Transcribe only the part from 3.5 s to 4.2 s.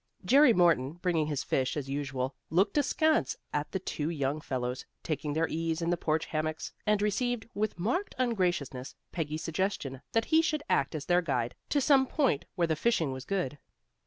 at the two